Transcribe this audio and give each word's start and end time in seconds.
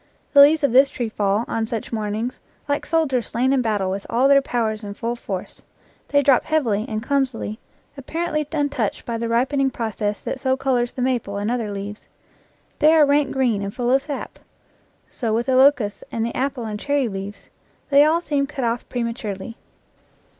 The 0.33 0.41
leaves 0.41 0.63
of 0.63 0.71
this 0.71 0.89
tree 0.89 1.09
fall, 1.09 1.45
on 1.47 1.67
such 1.67 1.93
mornings, 1.93 2.39
like 2.67 2.87
soldiers 2.87 3.27
slam 3.27 3.53
in 3.53 3.61
battle 3.61 3.91
with 3.91 4.07
all 4.09 4.27
their 4.27 4.41
powers 4.41 4.83
in 4.83 4.95
full 4.95 5.15
force. 5.15 5.61
They 6.07 6.23
drop 6.23 6.43
heavily 6.45 6.87
and 6.89 7.03
clumsily, 7.03 7.59
apparently 7.95 8.47
untouched 8.51 9.05
by 9.05 9.19
the 9.19 9.29
ripening 9.29 9.69
process 9.69 10.19
that 10.21 10.39
so 10.39 10.57
colors 10.57 10.91
the 10.93 11.03
maple 11.03 11.37
and 11.37 11.51
other 11.51 11.69
leaves. 11.69 12.07
They 12.79 12.91
are 12.93 13.05
rank 13.05 13.29
green 13.31 13.61
and 13.61 13.71
full 13.71 13.91
of 13.91 14.01
sap. 14.01 14.39
So 15.07 15.35
with 15.35 15.45
the 15.45 15.55
locusts, 15.55 16.03
and 16.11 16.25
the 16.25 16.35
apple 16.35 16.65
and 16.65 16.79
cherry 16.79 17.07
leaves; 17.07 17.49
they 17.91 18.03
all 18.03 18.21
seem 18.21 18.47
cut 18.47 18.65
off 18.65 18.89
prematurely. 18.89 19.55